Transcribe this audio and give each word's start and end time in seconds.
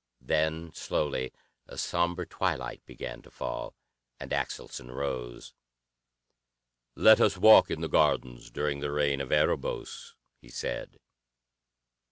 Then 0.23 0.73
slowly 0.73 1.31
a 1.67 1.77
somber 1.77 2.25
twilight 2.25 2.83
began 2.87 3.21
to 3.21 3.29
fall, 3.29 3.75
and 4.19 4.31
Axelson 4.31 4.89
rose. 4.89 5.53
"Let 6.95 7.21
us 7.21 7.37
walk 7.37 7.69
in 7.69 7.81
the 7.81 7.87
gardens 7.87 8.49
during 8.49 8.79
the 8.79 8.89
reign 8.89 9.21
of 9.21 9.31
Erebos," 9.31 10.15
he 10.41 10.49
said. 10.49 10.97